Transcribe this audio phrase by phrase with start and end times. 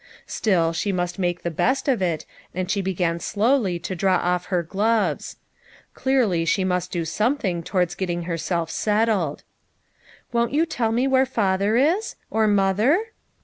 [0.25, 4.45] Still, she must make the best of it, and she began slowly to draw off
[4.45, 5.35] her gloves.
[5.93, 9.43] Clearly she must do something towards getting herself settled.
[10.31, 12.15] "Won't you tell me where father is?
[12.31, 13.11] or mother?"